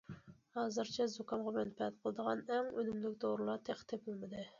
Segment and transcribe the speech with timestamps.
[0.53, 4.43] ھازىرچە زۇكامغا مەنپەئەت قىلىدىغان ئەڭ ئۈنۈملۈك دورىلار تېخى تېپىلمىدى.